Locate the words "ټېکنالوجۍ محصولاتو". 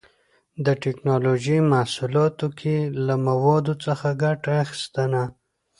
0.83-2.47